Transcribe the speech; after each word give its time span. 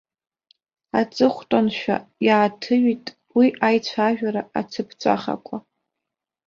Аҵыхәтәаншәа 0.99 1.95
иааҭыҩит 2.27 3.05
уи 3.37 3.47
аицәажәара 3.67 4.41
ацыԥҵәахақәа. 4.59 5.57